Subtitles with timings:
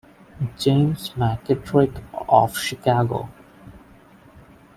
[0.57, 3.29] James McKittrick, of Chicago.